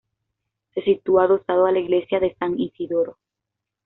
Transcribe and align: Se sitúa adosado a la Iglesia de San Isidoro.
Se 0.73 0.81
sitúa 0.81 1.25
adosado 1.25 1.67
a 1.67 1.71
la 1.71 1.77
Iglesia 1.77 2.19
de 2.19 2.33
San 2.39 2.59
Isidoro. 2.59 3.17